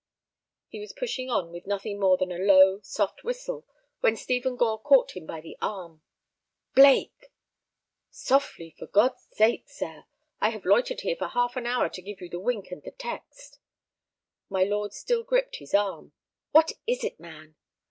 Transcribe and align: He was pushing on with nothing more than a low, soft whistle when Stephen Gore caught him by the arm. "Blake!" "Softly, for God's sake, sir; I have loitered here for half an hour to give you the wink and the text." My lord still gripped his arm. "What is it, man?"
He 0.67 0.79
was 0.79 0.93
pushing 0.93 1.29
on 1.29 1.51
with 1.51 1.67
nothing 1.67 1.99
more 1.99 2.17
than 2.17 2.31
a 2.31 2.39
low, 2.39 2.79
soft 2.81 3.23
whistle 3.23 3.67
when 3.99 4.15
Stephen 4.17 4.55
Gore 4.55 4.81
caught 4.81 5.15
him 5.15 5.27
by 5.27 5.41
the 5.41 5.55
arm. 5.61 6.01
"Blake!" 6.73 7.27
"Softly, 8.09 8.73
for 8.79 8.87
God's 8.87 9.21
sake, 9.29 9.69
sir; 9.69 10.05
I 10.39 10.49
have 10.49 10.65
loitered 10.65 11.01
here 11.01 11.17
for 11.17 11.27
half 11.27 11.55
an 11.55 11.67
hour 11.67 11.87
to 11.89 12.01
give 12.01 12.19
you 12.19 12.29
the 12.29 12.39
wink 12.39 12.71
and 12.71 12.81
the 12.81 12.89
text." 12.89 13.59
My 14.49 14.63
lord 14.63 14.91
still 14.91 15.21
gripped 15.21 15.57
his 15.57 15.75
arm. 15.75 16.13
"What 16.49 16.71
is 16.87 17.03
it, 17.03 17.19
man?" 17.19 17.53